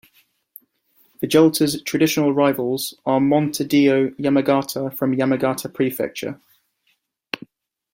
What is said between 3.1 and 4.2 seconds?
Montedio